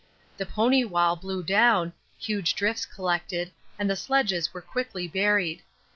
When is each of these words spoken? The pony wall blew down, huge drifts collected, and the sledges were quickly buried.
The 0.37 0.47
pony 0.47 0.83
wall 0.83 1.15
blew 1.15 1.43
down, 1.43 1.93
huge 2.17 2.55
drifts 2.55 2.87
collected, 2.87 3.51
and 3.77 3.87
the 3.87 3.95
sledges 3.95 4.51
were 4.51 4.59
quickly 4.63 5.07
buried. 5.07 5.61